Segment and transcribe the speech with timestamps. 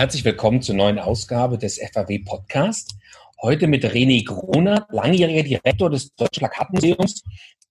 [0.00, 2.94] Herzlich willkommen zur neuen Ausgabe des FAW Podcast.
[3.42, 7.22] Heute mit René Gruner, langjähriger Direktor des Deutschen Plakatmuseums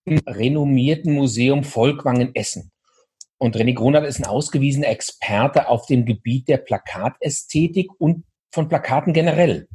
[0.06, 2.70] im renommierten Museum Volkwang Essen.
[3.40, 9.12] Und René Gruner ist ein ausgewiesener Experte auf dem Gebiet der Plakatästhetik und von Plakaten
[9.12, 9.68] generell.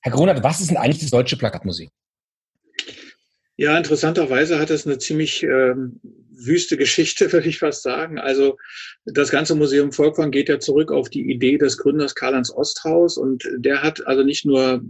[0.00, 1.90] Herr Gruner, was ist denn eigentlich das Deutsche Plakatmuseum?
[3.56, 6.00] Ja, interessanterweise hat es eine ziemlich ähm,
[6.30, 8.18] wüste Geschichte, würde ich fast sagen.
[8.18, 8.56] Also
[9.04, 13.48] das ganze Museum Volkwang geht ja zurück auf die Idee des Gründers Karl-Heinz Osthaus und
[13.56, 14.82] der hat also nicht nur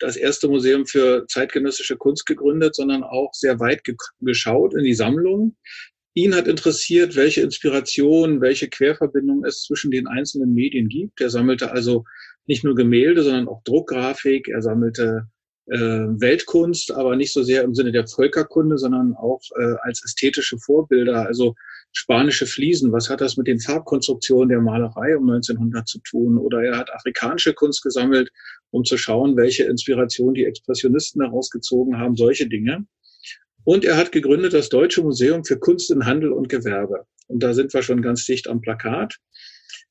[0.00, 4.94] das erste Museum für zeitgenössische Kunst gegründet, sondern auch sehr weit ge geschaut in die
[4.94, 5.56] Sammlung.
[6.14, 11.20] Ihn hat interessiert, welche Inspiration, welche Querverbindung es zwischen den einzelnen Medien gibt.
[11.20, 12.04] Er sammelte also
[12.46, 14.48] nicht nur Gemälde, sondern auch Druckgrafik.
[14.48, 15.28] Er sammelte
[15.70, 21.26] Weltkunst, aber nicht so sehr im Sinne der Völkerkunde, sondern auch äh, als ästhetische Vorbilder.
[21.26, 21.54] Also
[21.92, 26.38] spanische Fliesen, was hat das mit den Farbkonstruktionen der Malerei um 1900 zu tun?
[26.38, 28.30] Oder er hat afrikanische Kunst gesammelt,
[28.70, 32.86] um zu schauen, welche Inspiration die Expressionisten herausgezogen haben, solche Dinge.
[33.64, 37.04] Und er hat gegründet das Deutsche Museum für Kunst in Handel und Gewerbe.
[37.26, 39.18] Und da sind wir schon ganz dicht am Plakat.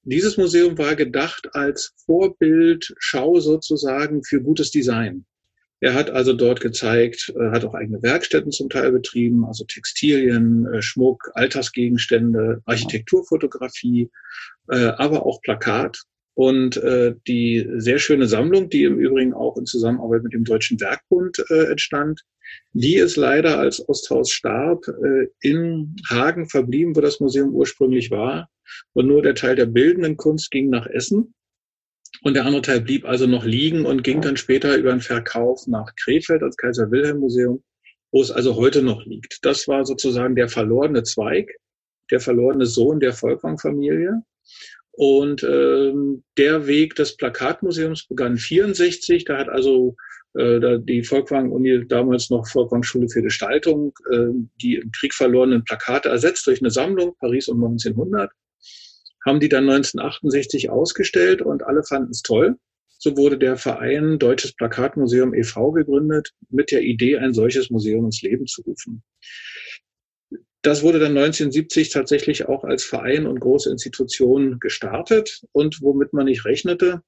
[0.01, 5.25] Dieses Museum war gedacht als Vorbildschau sozusagen für gutes Design.
[5.79, 10.65] Er hat also dort gezeigt, äh, hat auch eigene Werkstätten zum Teil betrieben, also Textilien,
[10.73, 14.09] äh, Schmuck, Alltagsgegenstände, Architekturfotografie,
[14.69, 16.01] äh, aber auch Plakat.
[16.33, 16.79] Und
[17.27, 22.21] die sehr schöne Sammlung, die im Übrigen auch in Zusammenarbeit mit dem Deutschen Werkbund entstand,
[22.73, 24.85] die ist leider als Osthaus starb
[25.41, 28.49] in Hagen verblieben, wo das Museum ursprünglich war.
[28.93, 31.33] Und nur der Teil der bildenden Kunst ging nach Essen.
[32.23, 35.67] Und der andere Teil blieb also noch liegen und ging dann später über einen Verkauf
[35.67, 37.63] nach Krefeld als Kaiser Wilhelm Museum,
[38.11, 39.45] wo es also heute noch liegt.
[39.45, 41.49] Das war sozusagen der verlorene Zweig,
[42.11, 44.23] der verlorene Sohn der Volkwang-Familie.
[44.91, 49.25] Und ähm, der Weg des Plakatmuseums begann 64.
[49.25, 49.95] Da hat also
[50.33, 54.29] äh, da die Volkwang-Uni, damals noch Volkwang-Schule für Gestaltung, äh,
[54.61, 58.31] die im Krieg verlorenen Plakate ersetzt durch eine Sammlung, Paris um 1900
[59.25, 62.57] haben die dann 1968 ausgestellt und alle fanden es toll.
[62.99, 65.71] So wurde der Verein Deutsches Plakatmuseum e.V.
[65.71, 69.03] gegründet, mit der Idee, ein solches Museum ins Leben zu rufen.
[70.63, 76.25] Das wurde dann 1970 tatsächlich auch als Verein und große Institution gestartet und womit man
[76.25, 77.03] nicht rechnete,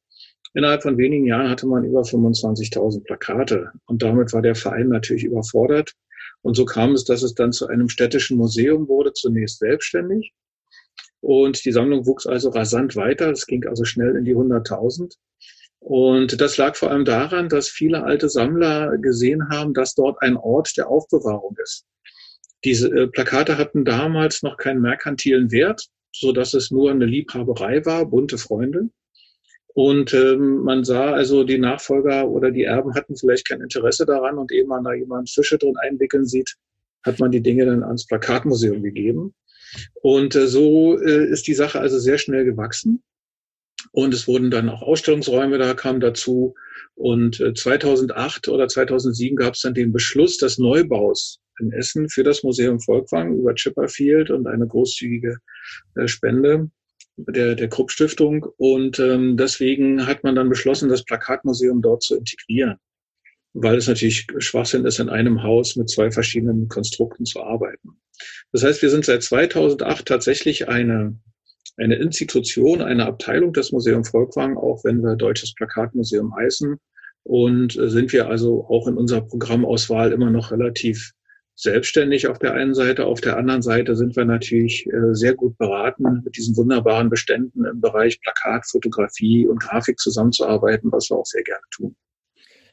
[0.53, 5.23] innerhalb von wenigen Jahren hatte man über 25.000 Plakate und damit war der Verein natürlich
[5.23, 5.93] überfordert.
[6.41, 10.33] Und so kam es, dass es dann zu einem städtischen Museum wurde, zunächst selbstständig
[11.21, 13.31] und die Sammlung wuchs also rasant weiter.
[13.31, 15.15] Es ging also schnell in die 100.000.
[15.79, 20.35] Und das lag vor allem daran, dass viele alte Sammler gesehen haben, dass dort ein
[20.35, 21.85] Ort der Aufbewahrung ist.
[22.65, 27.85] Diese äh, Plakate hatten damals noch keinen merkantilen Wert, so dass es nur eine Liebhaberei
[27.85, 28.89] war, bunte Freunde.
[29.73, 34.37] Und ähm, man sah also, die Nachfolger oder die Erben hatten vielleicht kein Interesse daran
[34.37, 36.55] und ehe man da jemand Fische drin einwickeln sieht,
[37.03, 39.33] hat man die Dinge dann ans Plakatmuseum gegeben.
[40.01, 43.03] Und äh, so äh, ist die Sache also sehr schnell gewachsen.
[43.91, 46.55] Und es wurden dann auch Ausstellungsräume da kamen dazu.
[46.95, 52.23] Und äh, 2008 oder 2007 gab es dann den Beschluss des Neubaus in Essen für
[52.23, 55.37] das Museum Volkwang über Chipperfield und eine großzügige
[55.95, 56.69] äh, Spende
[57.17, 58.45] der, der Krupp Stiftung.
[58.57, 62.77] Und ähm, deswegen hat man dann beschlossen, das Plakatmuseum dort zu integrieren,
[63.53, 67.99] weil es natürlich Schwachsinn ist, in einem Haus mit zwei verschiedenen Konstrukten zu arbeiten.
[68.51, 71.17] Das heißt, wir sind seit 2008 tatsächlich eine,
[71.77, 76.77] eine Institution, eine Abteilung des Museum Volkwang, auch wenn wir Deutsches Plakatmuseum heißen.
[77.23, 81.11] Und äh, sind wir also auch in unserer Programmauswahl immer noch relativ
[81.55, 83.05] selbstständig auf der einen Seite.
[83.05, 87.65] Auf der anderen Seite sind wir natürlich äh, sehr gut beraten, mit diesen wunderbaren Beständen
[87.65, 91.95] im Bereich Plakat, Fotografie und Grafik zusammenzuarbeiten, was wir auch sehr gerne tun.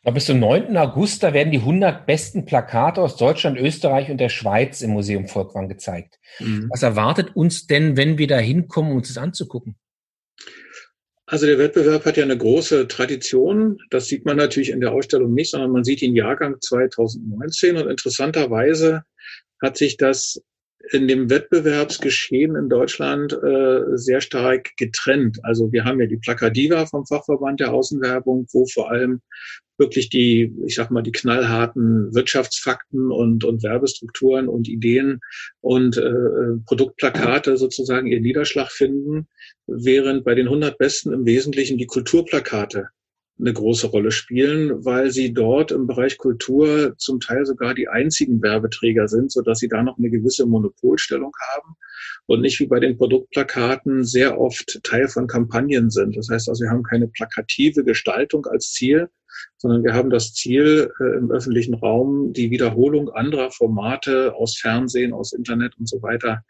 [0.07, 0.77] Aber bis zum 9.
[0.77, 5.27] August, da werden die 100 besten Plakate aus Deutschland, Österreich und der Schweiz im Museum
[5.27, 6.21] Volkwang gezeigt.
[6.39, 6.69] Mhm.
[6.71, 9.75] Was erwartet uns denn, wenn wir da hinkommen, uns das anzugucken?
[11.27, 13.79] Also der Wettbewerb hat ja eine große Tradition.
[13.91, 17.77] Das sieht man natürlich in der Ausstellung nicht, sondern man sieht den Jahrgang 2019.
[17.77, 19.03] Und interessanterweise
[19.61, 20.41] hat sich das
[20.93, 25.39] in dem Wettbewerbsgeschehen in Deutschland äh, sehr stark getrennt.
[25.43, 29.21] Also wir haben ja die Plakadiva vom Fachverband der Außenwerbung, wo vor allem
[29.79, 35.21] wirklich die, ich sag mal, die knallharten Wirtschaftsfakten und, und Werbestrukturen und Ideen
[35.61, 39.29] und äh, Produktplakate sozusagen ihren Niederschlag finden,
[39.67, 42.89] während bei den 100 Besten im Wesentlichen die Kulturplakate
[43.39, 48.43] eine große Rolle spielen, weil sie dort im Bereich Kultur zum Teil sogar die einzigen
[48.43, 51.77] Werbeträger sind, so dass sie da noch eine gewisse Monopolstellung haben
[52.27, 56.17] und nicht wie bei den Produktplakaten sehr oft Teil von Kampagnen sind.
[56.17, 59.11] Das heißt also, wir haben keine plakative Gestaltung als Ziel,
[59.59, 65.13] sondern wir haben das Ziel, äh, im öffentlichen Raum die Wiederholung anderer Formate aus Fernsehen,
[65.13, 66.43] aus Internet und so weiter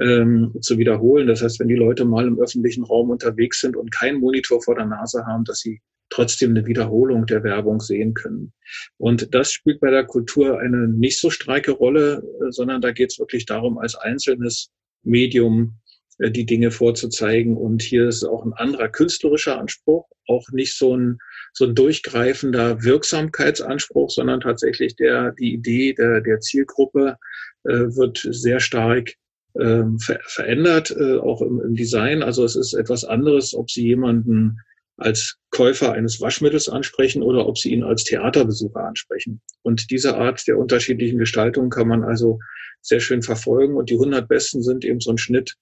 [0.00, 1.26] ähm, zu wiederholen.
[1.26, 4.74] Das heißt, wenn die Leute mal im öffentlichen Raum unterwegs sind und keinen Monitor vor
[4.74, 5.80] der Nase haben, dass sie
[6.10, 8.52] trotzdem eine Wiederholung der Werbung sehen können.
[8.98, 13.10] Und das spielt bei der Kultur eine nicht so starke Rolle, äh, sondern da geht
[13.10, 14.70] es wirklich darum, als einzelnes
[15.02, 15.78] Medium
[16.18, 17.56] die Dinge vorzuzeigen.
[17.56, 21.18] Und hier ist auch ein anderer künstlerischer Anspruch, auch nicht so ein,
[21.52, 27.16] so ein durchgreifender Wirksamkeitsanspruch, sondern tatsächlich der, die Idee der, der Zielgruppe
[27.64, 29.14] äh, wird sehr stark
[29.54, 32.22] äh, ver verändert, äh, auch im, im Design.
[32.22, 34.58] Also es ist etwas anderes, ob Sie jemanden
[34.96, 39.40] als Käufer eines Waschmittels ansprechen oder ob sie ihn als Theaterbesucher ansprechen.
[39.62, 42.38] Und diese Art der unterschiedlichen Gestaltung kann man also
[42.80, 43.74] sehr schön verfolgen.
[43.76, 45.56] Und die 100 Besten sind eben so ein Schnitt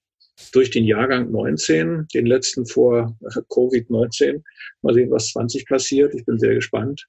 [0.53, 3.17] durch den Jahrgang 19, den letzten vor
[3.51, 4.43] Covid-19.
[4.83, 6.15] Mal sehen, was 20 passiert.
[6.15, 7.07] Ich bin sehr gespannt.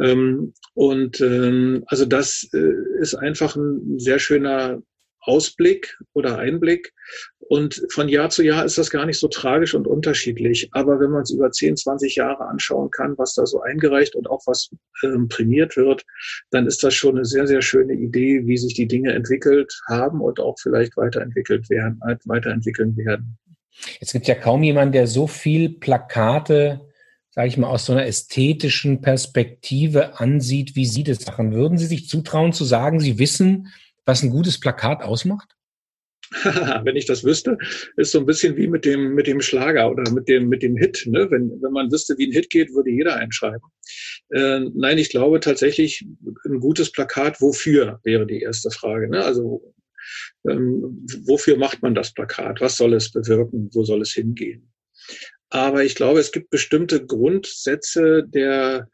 [0.00, 4.82] Ähm, und ähm, also das äh, ist einfach ein sehr schöner
[5.22, 6.92] Ausblick oder Einblick.
[7.38, 10.68] Und von Jahr zu Jahr ist das gar nicht so tragisch und unterschiedlich.
[10.72, 14.30] Aber wenn man es über 10, 20 Jahre anschauen kann, was da so eingereicht und
[14.30, 14.70] auch was
[15.02, 16.04] ähm, prämiert wird,
[16.50, 20.20] dann ist das schon eine sehr, sehr schöne Idee, wie sich die Dinge entwickelt haben
[20.20, 23.36] und auch vielleicht weiterentwickelt werden, weiterentwickeln werden.
[24.00, 26.80] Es gibt ja kaum jemanden, der so viel Plakate
[27.32, 31.52] sage ich mal, aus so einer ästhetischen Perspektive ansieht, wie Sie das machen.
[31.52, 33.68] Würden Sie sich zutrauen zu sagen, Sie wissen,
[34.04, 35.54] was ein gutes Plakat ausmacht?
[36.84, 37.58] wenn ich das wüsste,
[37.96, 40.76] ist so ein bisschen wie mit dem, mit dem Schlager oder mit dem, mit dem
[40.76, 41.04] Hit.
[41.06, 41.28] Ne?
[41.30, 43.60] Wenn, wenn man wüsste, wie ein Hit geht, würde jeder einschreiben.
[44.30, 46.06] Äh, nein, ich glaube tatsächlich,
[46.44, 49.08] ein gutes Plakat, wofür, wäre die erste Frage.
[49.08, 49.24] Ne?
[49.24, 49.74] Also,
[50.48, 52.60] ähm, wofür macht man das Plakat?
[52.60, 53.68] Was soll es bewirken?
[53.72, 54.72] Wo soll es hingehen?
[55.48, 58.88] Aber ich glaube, es gibt bestimmte Grundsätze der,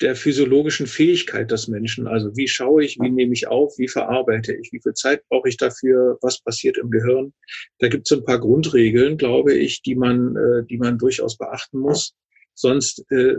[0.00, 2.08] der physiologischen Fähigkeit des Menschen.
[2.08, 5.48] Also wie schaue ich, wie nehme ich auf, wie verarbeite ich, wie viel Zeit brauche
[5.48, 7.32] ich dafür, was passiert im Gehirn.
[7.78, 11.78] Da gibt es ein paar Grundregeln, glaube ich, die man, äh, die man durchaus beachten
[11.78, 12.14] muss.
[12.54, 13.34] Sonst äh,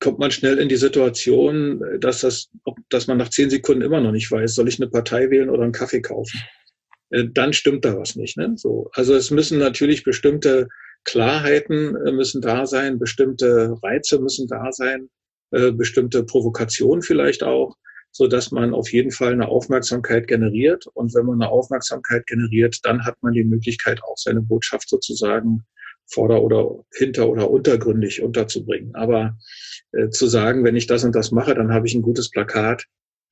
[0.00, 2.48] kommt man schnell in die Situation, dass das,
[2.88, 5.62] dass man nach zehn Sekunden immer noch nicht weiß, soll ich eine Partei wählen oder
[5.62, 6.40] einen Kaffee kaufen.
[7.10, 8.36] Äh, dann stimmt da was nicht.
[8.36, 8.54] Ne?
[8.56, 10.66] So, also es müssen natürlich bestimmte
[11.04, 15.08] Klarheiten äh, müssen da sein, bestimmte Reize müssen da sein
[15.50, 17.76] äh, bestimmte Provokation vielleicht auch,
[18.12, 20.86] so dass man auf jeden Fall eine Aufmerksamkeit generiert.
[20.94, 25.64] Und wenn man eine Aufmerksamkeit generiert, dann hat man die Möglichkeit, auch seine Botschaft sozusagen
[26.06, 28.94] vorder- oder hinter- oder untergründig unterzubringen.
[28.94, 29.36] Aber
[29.92, 32.86] äh, zu sagen, wenn ich das und das mache, dann habe ich ein gutes Plakat,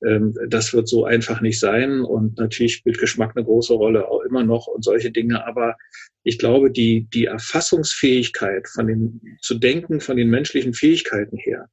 [0.05, 2.01] ähm, das wird so einfach nicht sein.
[2.01, 5.45] Und natürlich spielt Geschmack eine große Rolle, auch immer noch und solche Dinge.
[5.45, 5.75] Aber
[6.23, 11.68] ich glaube, die, die Erfassungsfähigkeit von den, zu denken von den menschlichen Fähigkeiten her,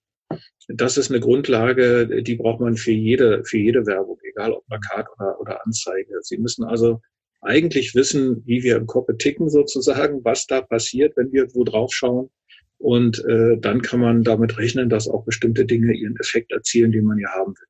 [0.69, 5.07] das ist eine Grundlage, die braucht man für jede, für jede Werbung, egal ob Plakat
[5.17, 6.19] oder, oder Anzeige.
[6.23, 7.01] Sie müssen also
[7.41, 11.93] eigentlich wissen, wie wir im Kopf ticken sozusagen, was da passiert, wenn wir wo drauf
[11.93, 12.31] schauen.
[12.79, 17.05] Und äh, dann kann man damit rechnen, dass auch bestimmte Dinge ihren Effekt erzielen, den
[17.05, 17.67] man ja haben will.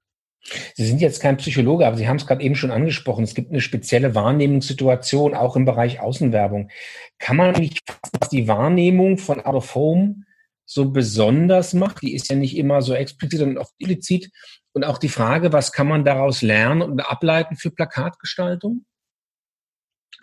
[0.74, 3.24] Sie sind jetzt kein Psychologe, aber Sie haben es gerade eben schon angesprochen.
[3.24, 6.70] Es gibt eine spezielle Wahrnehmungssituation, auch im Bereich Außenwerbung.
[7.18, 7.82] Kann man nicht
[8.30, 10.22] die Wahrnehmung von Out of Home
[10.66, 12.02] so besonders macht.
[12.02, 14.30] Die ist ja nicht immer so explizit, sondern auch implizit.
[14.72, 18.84] Und auch die Frage, was kann man daraus lernen und ableiten für Plakatgestaltung?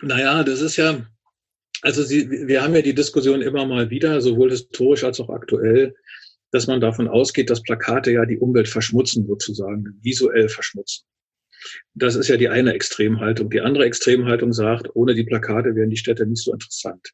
[0.00, 1.04] Naja, das ist ja,
[1.82, 5.94] also Sie, wir haben ja die Diskussion immer mal wieder, sowohl historisch als auch aktuell,
[6.52, 11.04] dass man davon ausgeht, dass Plakate ja die Umwelt verschmutzen, sozusagen, visuell verschmutzen.
[11.94, 13.50] Das ist ja die eine Extremhaltung.
[13.50, 17.10] Die andere Extremhaltung sagt, ohne die Plakate wären die Städte nicht so interessant.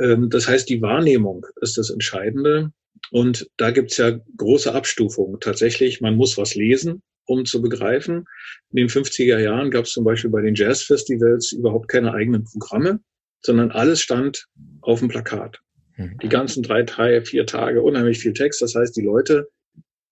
[0.00, 2.72] Ähm, das heißt, die Wahrnehmung ist das Entscheidende.
[3.10, 5.40] Und da gibt's ja große Abstufungen.
[5.40, 8.24] Tatsächlich, man muss was lesen, um zu begreifen.
[8.70, 13.00] In den 50er Jahren gab es zum Beispiel bei den Jazzfestivals überhaupt keine eigenen Programme,
[13.40, 14.46] sondern alles stand
[14.80, 15.60] auf dem Plakat.
[15.96, 16.18] Mhm.
[16.22, 18.60] Die ganzen drei, drei, vier Tage, unheimlich viel Text.
[18.62, 19.48] Das heißt, die Leute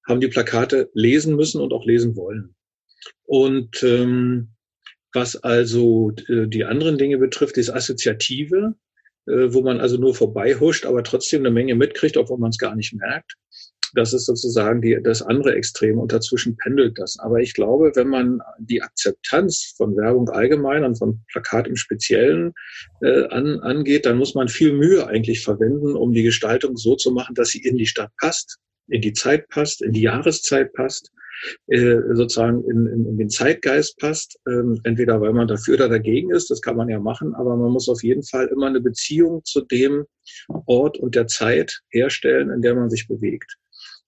[0.06, 2.54] haben die Plakate lesen müssen und auch lesen wollen.
[3.24, 4.50] Und ähm,
[5.12, 8.74] was also äh, die anderen Dinge betrifft, das Assoziative,
[9.26, 12.94] wo man also nur vorbeihuscht, aber trotzdem eine Menge mitkriegt, obwohl man es gar nicht
[12.94, 13.34] merkt.
[13.94, 17.18] Das ist sozusagen die, das andere Extrem und dazwischen pendelt das.
[17.18, 22.52] Aber ich glaube, wenn man die Akzeptanz von Werbung allgemein und von Plakat im Speziellen
[23.00, 27.10] äh, an, angeht, dann muss man viel Mühe eigentlich verwenden, um die Gestaltung so zu
[27.12, 31.10] machen, dass sie in die Stadt passt in die Zeit passt, in die Jahreszeit passt,
[31.68, 34.38] äh, sozusagen in, in, in den Zeitgeist passt.
[34.46, 37.72] Ähm, entweder weil man dafür oder dagegen ist, das kann man ja machen, aber man
[37.72, 40.06] muss auf jeden Fall immer eine Beziehung zu dem
[40.66, 43.56] Ort und der Zeit herstellen, in der man sich bewegt.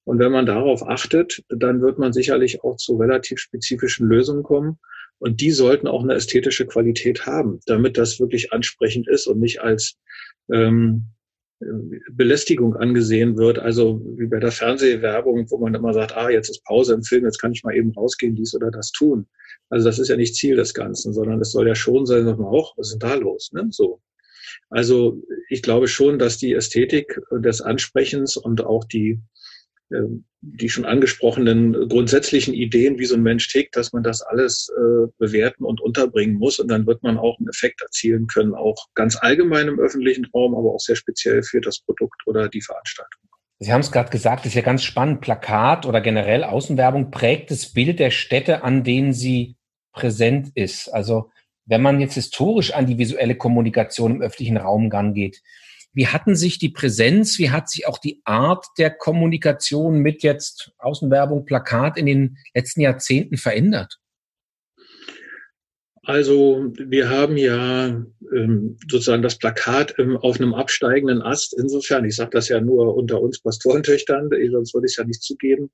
[0.04, 4.78] Und wenn man darauf achtet, dann wird man sicherlich auch zu relativ spezifischen Lösungen kommen.
[5.18, 9.60] Und die sollten auch eine ästhetische Qualität haben, damit das wirklich ansprechend ist und nicht
[9.60, 9.98] als
[10.50, 11.08] ähm,
[12.12, 13.58] Belästigung angesehen wird.
[13.58, 17.24] Also wie bei der Fernsehwerbung, wo man immer sagt, ah, jetzt ist Pause im Film,
[17.24, 19.26] jetzt kann ich mal eben rausgehen, dies oder das tun.
[19.68, 22.38] Also das ist ja nicht Ziel des Ganzen, sondern es soll ja schon sein, dass
[22.38, 23.50] man auch, was ist denn da los?
[23.52, 23.66] Ne?
[23.70, 24.00] So.
[24.70, 29.20] Also ich glaube schon, dass die Ästhetik des Ansprechens und auch die
[30.40, 35.08] die schon angesprochenen grundsätzlichen Ideen, wie so ein Mensch tickt, dass man das alles äh,
[35.18, 36.58] bewerten und unterbringen muss.
[36.58, 40.54] Und dann wird man auch einen Effekt erzielen können, auch ganz allgemein im öffentlichen Raum,
[40.54, 43.22] aber auch sehr speziell für das Produkt oder die Veranstaltung.
[43.60, 45.20] Sie haben es gerade gesagt, ist ja ganz spannend.
[45.20, 49.56] Plakat oder generell Außenwerbung prägt das Bild der Städte, an denen sie
[49.92, 50.88] präsent ist.
[50.88, 51.30] Also
[51.66, 55.42] wenn man jetzt historisch an die visuelle Kommunikation im öffentlichen Raum rangeht,
[55.92, 60.72] wie hatten sich die Präsenz, wie hat sich auch die Art der Kommunikation mit jetzt
[60.78, 63.98] Außenwerbung, Plakat in den letzten Jahrzehnten verändert?
[66.08, 67.88] Also wir haben ja
[68.34, 71.54] ähm, sozusagen das Plakat ähm, auf einem absteigenden Ast.
[71.58, 75.04] Insofern, ich sage das ja nur unter uns Pastorentöchtern, eh, sonst würde ich es ja
[75.04, 75.70] nicht zugeben.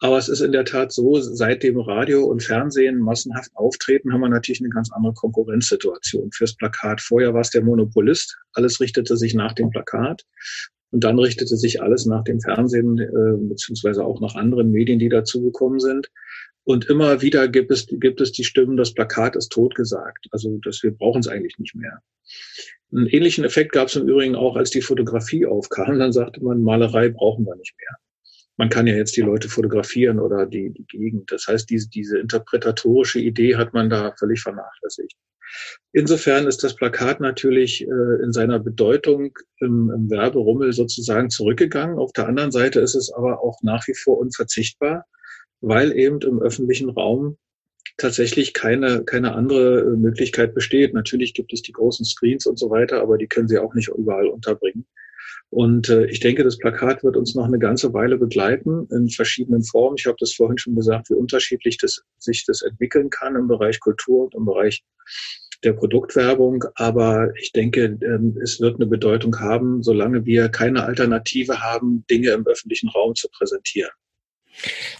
[0.00, 4.22] Aber es ist in der Tat so, seit dem Radio und Fernsehen massenhaft auftreten, haben
[4.22, 7.00] wir natürlich eine ganz andere Konkurrenzsituation fürs Plakat.
[7.00, 10.24] Vorher war es der Monopolist, alles richtete sich nach dem Plakat.
[10.90, 15.08] Und dann richtete sich alles nach dem Fernsehen, äh, beziehungsweise auch nach anderen Medien, die
[15.08, 16.10] dazugekommen sind.
[16.68, 20.26] Und immer wieder gibt es, gibt es die Stimmen, das Plakat ist totgesagt.
[20.32, 22.02] Also dass wir brauchen es eigentlich nicht mehr.
[22.92, 25.98] Einen ähnlichen Effekt gab es im Übrigen auch, als die Fotografie aufkam.
[25.98, 27.96] Dann sagte man, Malerei brauchen wir nicht mehr.
[28.58, 31.32] Man kann ja jetzt die Leute fotografieren oder die, die Gegend.
[31.32, 35.16] Das heißt, diese, diese interpretatorische Idee hat man da völlig vernachlässigt.
[35.92, 41.98] Insofern ist das Plakat natürlich äh, in seiner Bedeutung im, im Werberummel sozusagen zurückgegangen.
[41.98, 45.06] Auf der anderen Seite ist es aber auch nach wie vor unverzichtbar
[45.60, 47.36] weil eben im öffentlichen Raum
[47.96, 50.94] tatsächlich keine, keine andere äh, Möglichkeit besteht.
[50.94, 53.88] Natürlich gibt es die großen Screens und so weiter, aber die können Sie auch nicht
[53.88, 54.86] überall unterbringen.
[55.50, 59.64] Und äh, ich denke, das Plakat wird uns noch eine ganze Weile begleiten in verschiedenen
[59.64, 59.96] Formen.
[59.98, 63.80] Ich habe das vorhin schon gesagt, wie unterschiedlich das, sich das entwickeln kann im Bereich
[63.80, 64.84] Kultur und im Bereich
[65.64, 66.64] der Produktwerbung.
[66.74, 72.30] Aber ich denke, ähm, es wird eine Bedeutung haben, solange wir keine Alternative haben, Dinge
[72.32, 73.90] im öffentlichen Raum zu präsentieren.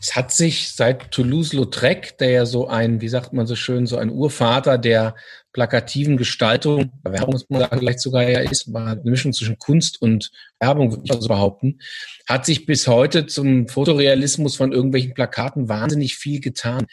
[0.01, 3.97] Es hat sich seit Toulouse-Lautrec, der ja so ein, wie sagt man so schön, so
[3.97, 5.15] ein Urvater der
[5.53, 10.01] plakativen Gestaltung, Werbung muss man sagen, vielleicht sogar ja ist, war eine Mischung zwischen Kunst
[10.01, 11.81] und Werbung, würde ich also behaupten,
[12.29, 16.87] hat sich bis heute zum Fotorealismus von irgendwelchen Plakaten wahnsinnig viel getan.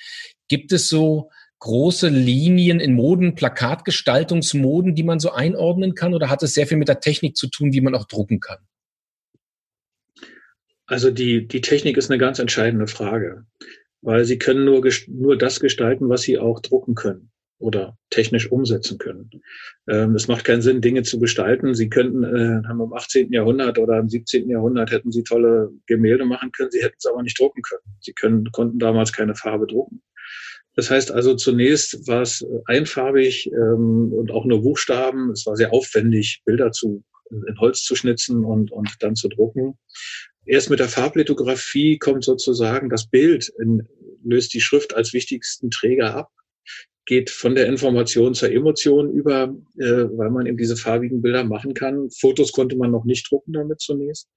[0.48, 1.29] Gibt es so
[1.60, 6.77] große Linien in Moden, Plakatgestaltungsmoden, die man so einordnen kann, oder hat es sehr viel
[6.77, 8.60] mit der Technik zu tun, die man auch drucken kann?
[10.88, 13.46] Also die, die Technik ist eine ganz entscheidende Frage,
[14.01, 18.98] weil sie können nur, nur das gestalten, was sie auch drucken können oder technisch umsetzen
[18.98, 19.30] können.
[19.88, 21.74] Ähm, es macht keinen Sinn, Dinge zu gestalten.
[21.74, 23.32] Sie könnten, äh, haben im 18.
[23.32, 24.50] Jahrhundert oder im 17.
[24.50, 27.98] Jahrhundert hätten sie tolle Gemälde machen können, sie hätten es aber nicht drucken können.
[28.01, 30.01] Sie können, konnten damals keine Farbe drucken.
[30.75, 35.32] Das heißt also zunächst war es einfarbig ähm, und auch nur Buchstaben.
[35.32, 39.77] Es war sehr aufwendig, Bilder zu in Holz zu schnitzen und, und dann zu drucken.
[40.46, 43.88] Erst mit der Farblithografie kommt sozusagen das Bild, in,
[44.24, 46.32] löst die Schrift als wichtigsten Träger ab,
[47.06, 51.74] geht von der Information zur Emotion über, äh, weil man eben diese farbigen Bilder machen
[51.74, 52.10] kann.
[52.10, 54.28] Fotos konnte man noch nicht drucken damit zunächst.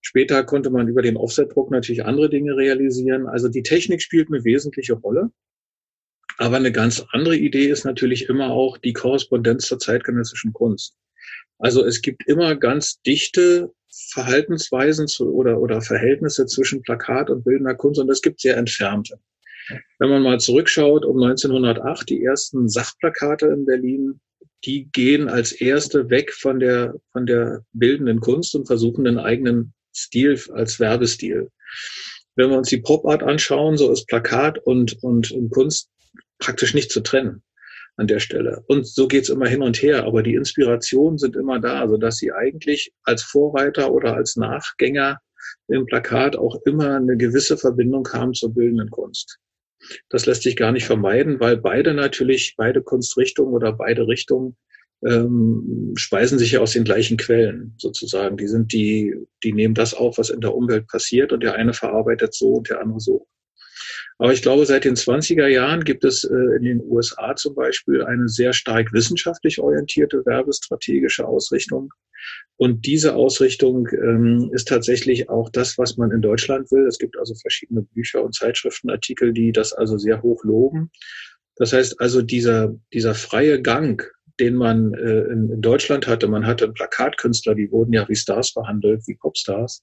[0.00, 3.26] Später konnte man über den Offsetdruck natürlich andere Dinge realisieren.
[3.26, 5.30] Also die Technik spielt eine wesentliche Rolle.
[6.38, 10.94] Aber eine ganz andere Idee ist natürlich immer auch die Korrespondenz zur zeitgenössischen Kunst.
[11.58, 13.72] Also es gibt immer ganz dichte
[14.10, 19.18] Verhaltensweisen zu, oder, oder Verhältnisse zwischen Plakat und bildender Kunst und es gibt sehr entfernte.
[19.98, 24.20] Wenn man mal zurückschaut, um 1908, die ersten Sachplakate in Berlin,
[24.64, 29.74] die gehen als erste weg von der, von der bildenden Kunst und versuchen den eigenen
[29.94, 31.50] Stil als Werbestil.
[32.34, 35.90] Wenn wir uns die Pop-Art anschauen, so ist Plakat und, und, und Kunst
[36.38, 37.42] praktisch nicht zu trennen
[37.98, 38.64] an der Stelle.
[38.68, 42.16] Und so geht's immer hin und her, aber die Inspirationen sind immer da, also dass
[42.16, 45.18] sie eigentlich als Vorreiter oder als Nachgänger
[45.66, 49.38] im Plakat auch immer eine gewisse Verbindung haben zur bildenden Kunst.
[50.08, 54.56] Das lässt sich gar nicht vermeiden, weil beide natürlich, beide Kunstrichtungen oder beide Richtungen
[55.06, 58.36] ähm, speisen sich ja aus den gleichen Quellen sozusagen.
[58.36, 61.72] Die sind die, die nehmen das auf, was in der Umwelt passiert und der eine
[61.72, 63.26] verarbeitet so und der andere so.
[64.18, 68.02] Aber ich glaube, seit den 20er Jahren gibt es äh, in den USA zum Beispiel
[68.02, 71.92] eine sehr stark wissenschaftlich orientierte werbestrategische Ausrichtung.
[72.56, 76.86] Und diese Ausrichtung ähm, ist tatsächlich auch das, was man in Deutschland will.
[76.86, 80.90] Es gibt also verschiedene Bücher und Zeitschriftenartikel, die das also sehr hoch loben.
[81.54, 84.02] Das heißt also, dieser, dieser freie Gang,
[84.40, 88.52] den man äh, in, in Deutschland hatte, man hatte Plakatkünstler, die wurden ja wie Stars
[88.52, 89.82] behandelt, wie Popstars.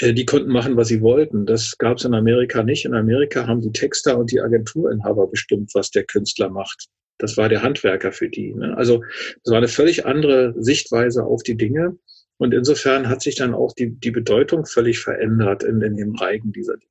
[0.00, 1.46] Äh, die konnten machen, was sie wollten.
[1.46, 2.84] Das gab es in Amerika nicht.
[2.84, 6.88] In Amerika haben die Texter und die Agenturinhaber bestimmt, was der Künstler macht.
[7.18, 8.54] Das war der Handwerker für die.
[8.54, 8.76] Ne?
[8.76, 9.02] Also
[9.44, 11.98] das war eine völlig andere Sichtweise auf die Dinge.
[12.38, 16.52] Und insofern hat sich dann auch die, die Bedeutung völlig verändert in, in dem Reigen
[16.52, 16.90] dieser Dinge.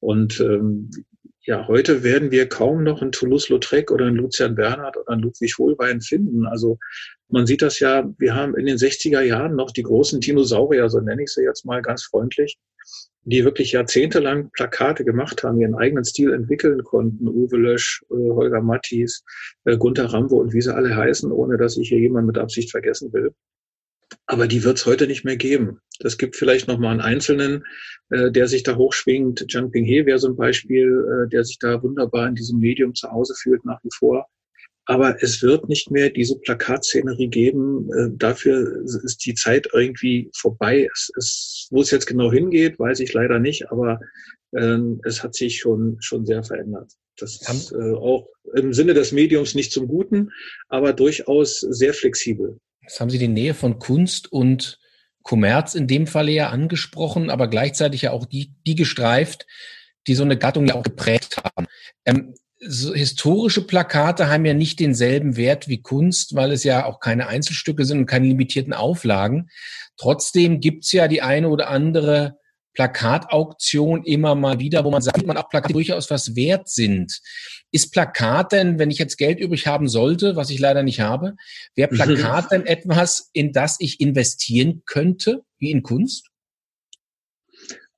[0.00, 0.90] Und ähm,
[1.46, 5.56] ja, heute werden wir kaum noch einen Toulouse-Lautrec oder einen Lucian Bernhard oder einen Ludwig
[5.58, 6.44] Hohlbein finden.
[6.44, 6.78] Also
[7.28, 10.98] man sieht das ja, wir haben in den 60er Jahren noch die großen Dinosaurier, so
[11.00, 12.58] nenne ich sie jetzt mal ganz freundlich,
[13.22, 17.28] die wirklich jahrzehntelang Plakate gemacht haben, ihren eigenen Stil entwickeln konnten.
[17.28, 19.22] Uwe Lösch, äh, Holger Mattis,
[19.66, 22.72] äh, Gunther Rambo und wie sie alle heißen, ohne dass ich hier jemand mit Absicht
[22.72, 23.32] vergessen will.
[24.26, 25.80] Aber die wird es heute nicht mehr geben.
[26.00, 27.64] Das gibt vielleicht noch mal einen Einzelnen,
[28.10, 29.46] äh, der sich da hochschwingt.
[29.48, 32.94] Jiang Ping He wäre so ein Beispiel, äh, der sich da wunderbar in diesem Medium
[32.94, 34.26] zu Hause fühlt nach wie vor.
[34.88, 37.90] Aber es wird nicht mehr diese Plakatszenerie geben.
[37.92, 40.88] Äh, dafür ist die Zeit irgendwie vorbei.
[40.92, 43.98] Es, es, wo es jetzt genau hingeht, weiß ich leider nicht, aber
[44.56, 46.92] ähm, es hat sich schon, schon sehr verändert.
[47.18, 50.30] Das ist äh, auch im Sinne des Mediums nicht zum Guten,
[50.68, 52.58] aber durchaus sehr flexibel.
[52.86, 54.78] Jetzt haben Sie die Nähe von Kunst und
[55.24, 59.44] Kommerz in dem Falle ja angesprochen, aber gleichzeitig ja auch die, die gestreift,
[60.06, 61.66] die so eine Gattung ja auch geprägt haben.
[62.04, 67.00] Ähm, so historische Plakate haben ja nicht denselben Wert wie Kunst, weil es ja auch
[67.00, 69.50] keine Einzelstücke sind und keine limitierten Auflagen.
[69.96, 72.38] Trotzdem gibt's ja die eine oder andere
[72.76, 77.20] Plakatauktion immer mal wieder, wo man sagt, man auch Plakate durchaus was wert sind.
[77.72, 81.34] Ist Plakat denn, wenn ich jetzt Geld übrig haben sollte, was ich leider nicht habe,
[81.74, 86.28] wäre Plakat denn etwas, in das ich investieren könnte, wie in Kunst?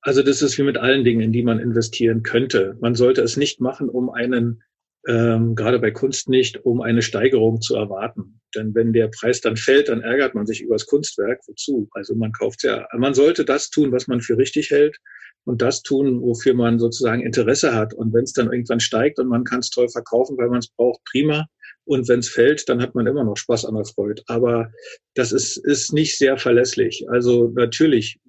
[0.01, 2.77] Also das ist wie mit allen Dingen, in die man investieren könnte.
[2.79, 4.63] Man sollte es nicht machen, um einen,
[5.07, 8.41] ähm, gerade bei Kunst nicht, um eine Steigerung zu erwarten.
[8.55, 11.41] Denn wenn der Preis dann fällt, dann ärgert man sich über das Kunstwerk.
[11.47, 11.87] Wozu?
[11.93, 14.97] Also man kauft ja, man sollte das tun, was man für richtig hält
[15.45, 17.93] und das tun, wofür man sozusagen Interesse hat.
[17.93, 20.69] Und wenn es dann irgendwann steigt und man kann es toll verkaufen, weil man es
[20.69, 21.45] braucht, prima.
[21.85, 24.21] Und wenn es fällt, dann hat man immer noch Spaß an der Freude.
[24.27, 24.71] Aber
[25.15, 27.05] das ist, ist nicht sehr verlässlich.
[27.09, 28.19] Also natürlich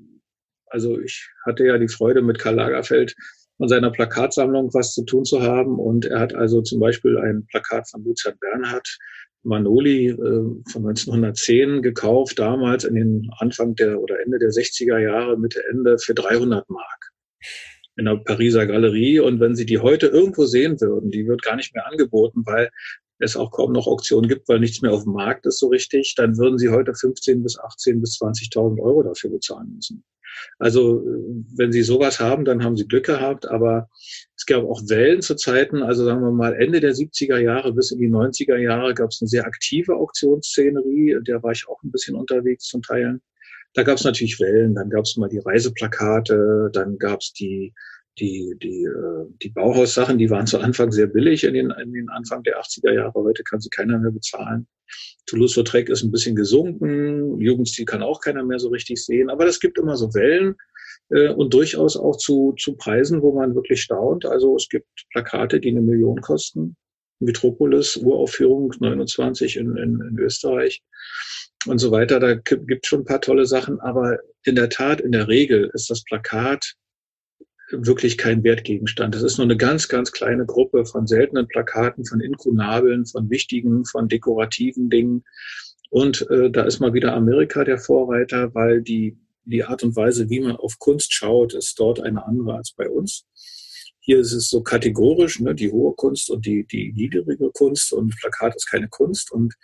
[0.70, 3.14] also ich hatte ja die Freude, mit Karl Lagerfeld
[3.60, 5.78] von seiner Plakatsammlung was zu tun zu haben.
[5.78, 8.96] Und er hat also zum Beispiel ein Plakat von Lucian Bernhard,
[9.42, 15.38] Manoli äh, von 1910 gekauft, damals in den Anfang der oder Ende der 60er Jahre,
[15.38, 17.10] Mitte Ende für 300 Mark
[17.96, 19.20] in der Pariser Galerie.
[19.20, 22.70] Und wenn Sie die heute irgendwo sehen würden, die wird gar nicht mehr angeboten, weil
[23.20, 26.14] es auch kaum noch Auktionen gibt, weil nichts mehr auf dem Markt ist so richtig,
[26.16, 30.04] dann würden Sie heute 15 bis 18 bis 20.000 Euro dafür bezahlen müssen.
[30.58, 31.02] Also
[31.56, 33.46] wenn Sie sowas haben, dann haben Sie Glück gehabt.
[33.48, 33.88] Aber
[34.36, 37.90] es gab auch Wellen zu Zeiten, also sagen wir mal Ende der 70er Jahre bis
[37.90, 41.18] in die 90er Jahre gab es eine sehr aktive Auktionsszenerie.
[41.26, 43.20] Der war ich auch ein bisschen unterwegs zum Teilen.
[43.74, 44.74] Da gab es natürlich Wellen.
[44.74, 47.74] Dann gab es mal die Reiseplakate, dann gab es die
[48.18, 52.08] die, die, äh, die Bauhaussachen, die waren zu Anfang sehr billig in den, in den
[52.10, 53.14] Anfang der 80er Jahre.
[53.14, 54.66] Heute kann sie keiner mehr bezahlen.
[55.26, 57.40] Toulouse-Lautrec ist ein bisschen gesunken.
[57.40, 59.30] Jugendstil kann auch keiner mehr so richtig sehen.
[59.30, 60.56] Aber es gibt immer so Wellen
[61.10, 64.26] äh, und durchaus auch zu, zu Preisen, wo man wirklich staunt.
[64.26, 66.76] Also es gibt Plakate, die eine Million kosten.
[67.20, 70.82] Metropolis, Uraufführung 29 in, in, in Österreich
[71.66, 72.18] und so weiter.
[72.18, 73.78] Da gibt schon ein paar tolle Sachen.
[73.80, 76.74] Aber in der Tat, in der Regel ist das Plakat
[77.70, 79.14] wirklich kein Wertgegenstand.
[79.14, 83.84] Das ist nur eine ganz, ganz kleine Gruppe von seltenen Plakaten, von Inkunabeln, von wichtigen,
[83.84, 85.24] von dekorativen Dingen.
[85.90, 90.28] Und äh, da ist mal wieder Amerika der Vorreiter, weil die, die Art und Weise,
[90.30, 93.24] wie man auf Kunst schaut, ist dort eine andere als bei uns.
[94.00, 98.16] Hier ist es so kategorisch, ne, die hohe Kunst und die, die niedrige Kunst und
[98.20, 99.30] Plakat ist keine Kunst.
[99.30, 99.54] Und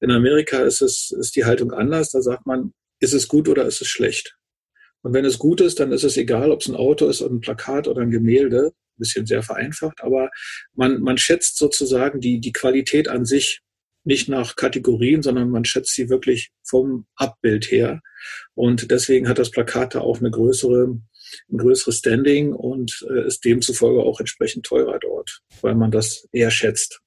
[0.00, 2.10] in Amerika ist es, ist die Haltung anders.
[2.10, 4.36] Da sagt man, ist es gut oder ist es schlecht?
[5.06, 7.40] Und wenn es gut ist, dann ist es egal, ob es ein Auto ist, ein
[7.40, 8.72] Plakat oder ein Gemälde.
[8.72, 10.30] Ein bisschen sehr vereinfacht, aber
[10.74, 13.60] man, man schätzt sozusagen die, die Qualität an sich
[14.02, 18.00] nicht nach Kategorien, sondern man schätzt sie wirklich vom Abbild her.
[18.54, 20.98] Und deswegen hat das Plakat da auch eine größere,
[21.52, 26.50] ein größeres Standing und äh, ist demzufolge auch entsprechend teurer dort, weil man das eher
[26.50, 27.00] schätzt.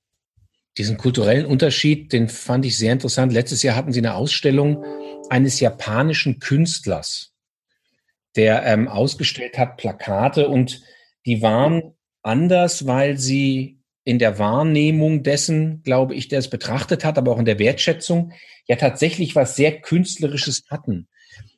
[0.78, 3.34] Diesen kulturellen Unterschied, den fand ich sehr interessant.
[3.34, 4.86] Letztes Jahr hatten Sie eine Ausstellung
[5.30, 7.34] eines japanischen Künstlers,
[8.36, 10.82] der ähm, ausgestellt hat Plakate und
[11.26, 17.18] die waren anders, weil sie in der Wahrnehmung dessen, glaube ich, der es betrachtet hat,
[17.18, 18.34] aber auch in der Wertschätzung,
[18.68, 21.08] ja tatsächlich was sehr Künstlerisches hatten.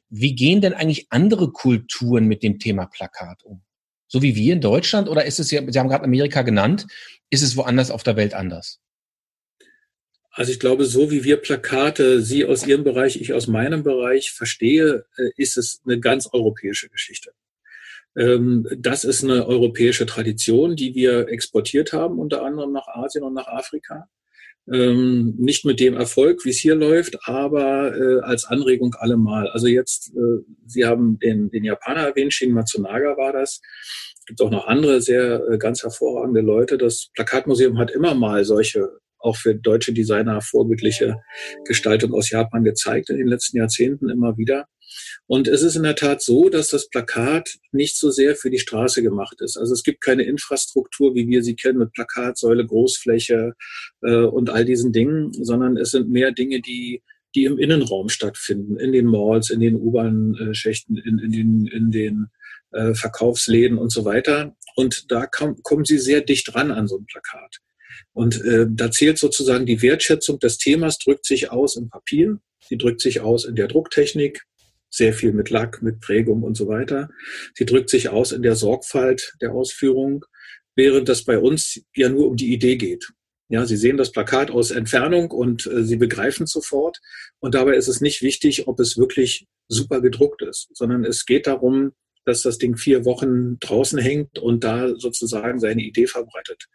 [0.10, 3.62] Wie gehen denn eigentlich andere Kulturen mit dem Thema Plakat um?
[4.08, 6.88] So wie wir in Deutschland oder ist es ja, Sie haben gerade Amerika genannt,
[7.30, 8.82] ist es woanders auf der Welt anders?
[10.34, 14.32] Also ich glaube, so wie wir Plakate, Sie aus Ihrem Bereich, ich aus meinem Bereich
[14.32, 17.32] verstehe, äh, ist es eine ganz europäische Geschichte.
[18.16, 23.34] Ähm, das ist eine europäische Tradition, die wir exportiert haben, unter anderem nach Asien und
[23.34, 24.08] nach Afrika.
[24.72, 29.50] Ähm, nicht mit dem Erfolg, wie es hier läuft, aber äh, als Anregung allemal.
[29.50, 33.60] Also jetzt, äh, Sie haben den, den Japaner erwähnt, Shin Matsunaga war das.
[34.18, 36.78] Es gibt auch noch andere sehr ganz hervorragende Leute.
[36.78, 41.18] Das Plakatmuseum hat immer mal solche auch für deutsche Designer vorbildliche
[41.66, 44.68] Gestaltung aus Japan gezeigt in den letzten Jahrzehnten immer wieder.
[45.28, 48.60] Und es ist in der Tat so, dass das Plakat nicht so sehr für die
[48.60, 49.58] Straße gemacht ist.
[49.58, 53.54] Also es gibt keine Infrastruktur, wie wir sie kennen, mit Plakatsäule, Großfläche
[54.02, 57.02] äh, und all diesen Dingen, sondern es sind mehr Dinge, die
[57.36, 62.28] die im Innenraum stattfinden, in den Malls, in den U-Bahn-Schächten, in, in den, in den
[62.72, 64.56] äh, Verkaufsläden und so weiter.
[64.76, 67.60] Und da kam, kommen sie sehr dicht ran an so ein Plakat.
[68.14, 72.78] Und äh, da zählt sozusagen die Wertschätzung des Themas, drückt sich aus im Papier, sie
[72.78, 74.44] drückt sich aus in der Drucktechnik,
[74.90, 77.10] sehr viel mit Lack, mit Prägung und so weiter.
[77.56, 80.26] Sie drückt sich aus in der Sorgfalt der Ausführung,
[80.76, 83.08] während das bei uns ja nur um die Idee geht.
[83.48, 87.00] Ja, Sie sehen das Plakat aus Entfernung und äh, Sie begreifen sofort.
[87.40, 91.48] Und dabei ist es nicht wichtig, ob es wirklich super gedruckt ist, sondern es geht
[91.48, 91.92] darum,
[92.26, 96.68] dass das Ding vier Wochen draußen hängt und da sozusagen seine Idee verbreitet.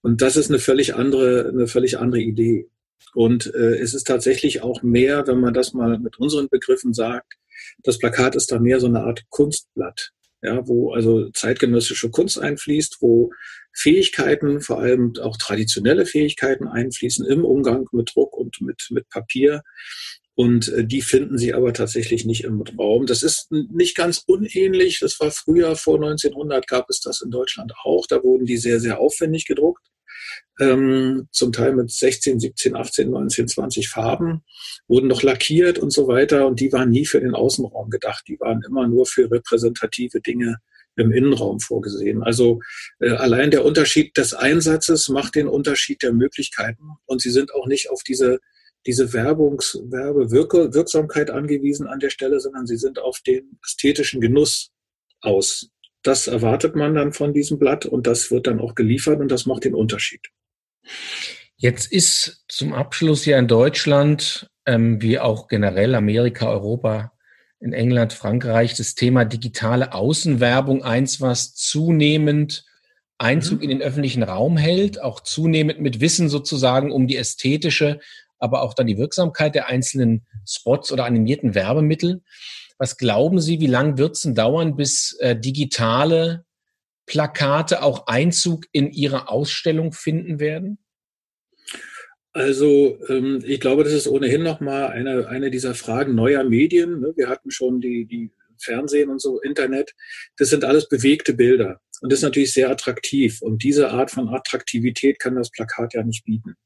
[0.00, 2.68] Und das ist eine völlig andere, eine völlig andere Idee.
[3.14, 7.34] Und äh, es ist tatsächlich auch mehr, wenn man das mal mit unseren Begriffen sagt,
[7.82, 10.12] das Plakat ist da mehr so eine Art Kunstblatt,
[10.42, 13.30] ja, wo also zeitgenössische Kunst einfließt, wo
[13.74, 19.62] Fähigkeiten, vor allem auch traditionelle Fähigkeiten einfließen im Umgang mit Druck und mit, mit Papier,
[20.34, 23.06] und äh, die finden sie aber tatsächlich nicht im Raum.
[23.06, 25.00] Das ist nicht ganz unähnlich.
[25.00, 28.06] Das war früher, vor 1900 gab es das in Deutschland auch.
[28.06, 29.86] Da wurden die sehr, sehr aufwendig gedruckt.
[30.60, 34.42] Ähm, zum Teil mit 16, 17, 18, 19, 20 Farben,
[34.88, 36.46] wurden noch lackiert und so weiter.
[36.46, 38.24] Und die waren nie für den Außenraum gedacht.
[38.28, 40.58] Die waren immer nur für repräsentative Dinge
[40.96, 42.22] im Innenraum vorgesehen.
[42.22, 42.60] Also
[43.00, 46.96] äh, allein der Unterschied des Einsatzes macht den Unterschied der Möglichkeiten.
[47.04, 48.40] Und sie sind auch nicht auf diese
[48.86, 54.70] diese Werbungs Werbewirksamkeit angewiesen an der Stelle, sondern sie sind auf den ästhetischen Genuss
[55.20, 55.70] aus.
[56.02, 59.46] Das erwartet man dann von diesem Blatt und das wird dann auch geliefert und das
[59.46, 60.20] macht den Unterschied.
[61.56, 67.12] Jetzt ist zum Abschluss ja in Deutschland, ähm, wie auch generell Amerika, Europa,
[67.60, 72.64] in England, Frankreich, das Thema digitale Außenwerbung eins, was zunehmend
[73.18, 73.62] Einzug mhm.
[73.62, 78.00] in den öffentlichen Raum hält, auch zunehmend mit Wissen sozusagen um die ästhetische
[78.42, 82.22] aber auch dann die Wirksamkeit der einzelnen Spots oder animierten Werbemittel.
[82.76, 86.44] Was glauben Sie, wie lange wird es denn dauern, bis äh, digitale
[87.06, 90.78] Plakate auch Einzug in Ihre Ausstellung finden werden?
[92.32, 97.00] Also ähm, ich glaube, das ist ohnehin nochmal eine, eine dieser Fragen neuer Medien.
[97.00, 97.12] Ne?
[97.14, 99.92] Wir hatten schon die, die Fernsehen und so, Internet.
[100.36, 101.80] Das sind alles bewegte Bilder.
[102.00, 103.40] Und das ist natürlich sehr attraktiv.
[103.42, 106.56] Und diese Art von Attraktivität kann das Plakat ja nicht bieten.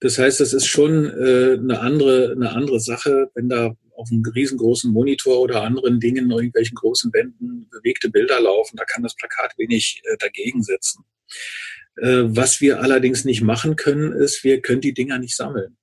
[0.00, 4.22] Das heißt, es ist schon äh, eine andere eine andere Sache, wenn da auf einem
[4.22, 8.76] riesengroßen Monitor oder anderen Dingen, irgendwelchen großen Wänden bewegte Bilder laufen.
[8.76, 11.04] Da kann das Plakat wenig äh, dagegen setzen.
[11.96, 15.78] Äh, was wir allerdings nicht machen können, ist, wir können die Dinger nicht sammeln,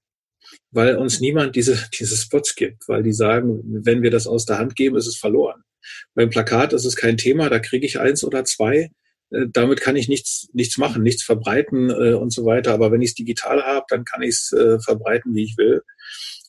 [0.70, 4.60] weil uns niemand diese diese Spots gibt, weil die sagen, wenn wir das aus der
[4.60, 5.64] Hand geben, ist es verloren.
[6.14, 8.92] Beim Plakat ist es kein Thema, da kriege ich eins oder zwei.
[9.34, 12.74] Äh, damit kann ich nichts, nichts machen, nichts verbreiten äh, und so weiter.
[12.74, 15.82] Aber wenn ich es digital habe, dann kann ich es äh, verbreiten, wie ich will.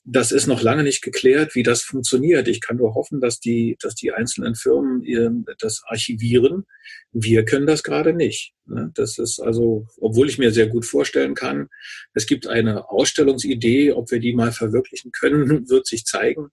[0.07, 2.47] Das ist noch lange nicht geklärt, wie das funktioniert.
[2.47, 6.67] Ich kann nur hoffen, dass die, dass die einzelnen Firmen ihr, das archivieren.
[7.13, 8.53] Wir können das gerade nicht.
[8.67, 8.91] Ne?
[8.95, 11.69] Das ist also, obwohl ich mir sehr gut vorstellen kann,
[12.13, 16.49] es gibt eine Ausstellungsidee, ob wir die mal verwirklichen können, wird sich zeigen.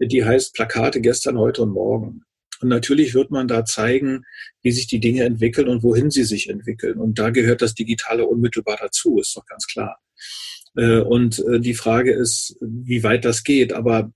[0.00, 2.22] Die heißt Plakate gestern, heute und morgen.
[2.60, 4.24] Und natürlich wird man da zeigen,
[4.62, 6.98] wie sich die Dinge entwickeln und wohin sie sich entwickeln.
[6.98, 10.00] Und da gehört das Digitale unmittelbar dazu, ist doch ganz klar.
[10.76, 13.72] Äh, und äh, die Frage ist, wie weit das geht.
[13.72, 14.12] Aber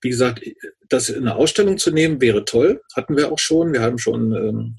[0.00, 0.42] wie gesagt,
[0.88, 2.80] das in eine Ausstellung zu nehmen, wäre toll.
[2.94, 3.72] Hatten wir auch schon.
[3.72, 4.76] Wir haben schon ähm,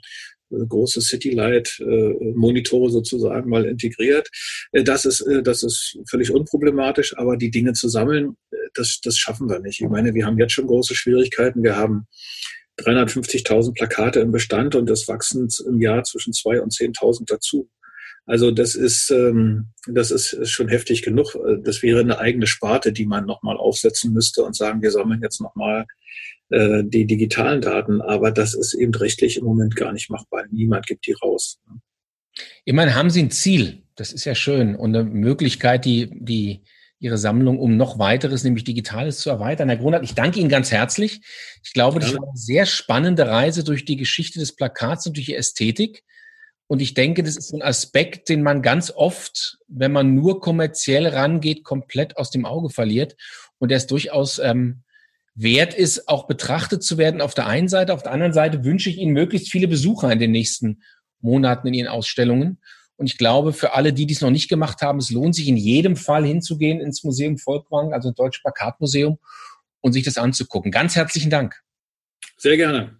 [0.49, 4.29] große Citylight-Monitore sozusagen mal integriert.
[4.71, 8.37] Das ist, das ist völlig unproblematisch, aber die Dinge zu sammeln,
[8.73, 9.81] das, das schaffen wir nicht.
[9.81, 11.63] Ich meine, wir haben jetzt schon große Schwierigkeiten.
[11.63, 12.07] Wir haben
[12.79, 17.69] 350.000 Plakate im Bestand und das wachsen im Jahr zwischen 2.000 und 10.000 dazu.
[18.25, 21.37] Also das ist, ähm, das ist schon heftig genug.
[21.63, 25.39] Das wäre eine eigene Sparte, die man nochmal aufsetzen müsste und sagen, wir sammeln jetzt
[25.39, 25.85] nochmal
[26.49, 28.01] äh, die digitalen Daten.
[28.01, 30.43] Aber das ist eben rechtlich im Moment gar nicht machbar.
[30.51, 31.59] Niemand gibt die raus.
[32.65, 33.83] Immerhin haben Sie ein Ziel.
[33.95, 34.75] Das ist ja schön.
[34.75, 36.63] Und eine Möglichkeit, die, die,
[36.99, 39.69] Ihre Sammlung um noch weiteres, nämlich Digitales zu erweitern.
[39.69, 41.21] Herr Grunert, ich danke Ihnen ganz herzlich.
[41.63, 45.27] Ich glaube, das war eine sehr spannende Reise durch die Geschichte des Plakats und durch
[45.27, 46.03] die Ästhetik.
[46.65, 51.07] Und ich denke, das ist ein Aspekt, den man ganz oft, wenn man nur kommerziell
[51.07, 53.15] rangeht, komplett aus dem Auge verliert.
[53.59, 54.83] Und der es durchaus ähm,
[55.33, 57.93] wert ist, auch betrachtet zu werden auf der einen Seite.
[57.93, 60.81] Auf der anderen Seite wünsche ich Ihnen möglichst viele Besucher in den nächsten
[61.21, 62.59] Monaten in Ihren Ausstellungen.
[62.97, 65.57] Und ich glaube, für alle, die dies noch nicht gemacht haben, es lohnt sich in
[65.57, 69.19] jedem Fall hinzugehen ins Museum Volkwang, also Deutsche Plakatmuseum,
[69.81, 70.71] und sich das anzugucken.
[70.71, 71.61] Ganz herzlichen Dank.
[72.37, 72.96] Sehr gerne.